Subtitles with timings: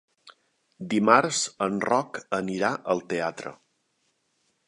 [0.93, 3.53] Dimarts en Roc anirà al teatre.